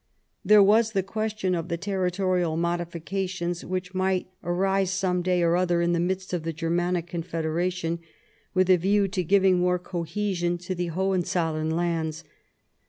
There 0.43 0.63
was 0.63 0.93
the 0.93 1.03
question 1.03 1.53
of 1.53 1.67
the 1.67 1.77
territorial 1.77 2.57
modi 2.57 2.85
fications 2.85 3.63
which 3.63 3.93
might 3.93 4.25
arise 4.43 4.89
some 4.89 5.21
day 5.21 5.43
or 5.43 5.55
other 5.55 5.79
in 5.79 5.93
the 5.93 5.99
midst 5.99 6.33
of 6.33 6.41
the 6.41 6.51
Germanic 6.53 7.05
Confederation 7.05 7.99
with 8.55 8.71
a 8.71 8.77
view 8.77 9.07
to 9.09 9.23
giving 9.23 9.59
more 9.59 9.77
cohesion 9.77 10.57
to 10.57 10.73
the 10.73 10.87
Hohenzollern 10.87 11.69
lands. 11.69 12.23